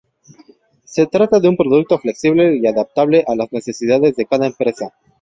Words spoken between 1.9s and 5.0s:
flexible y adaptable a las necesidades de cada empresa.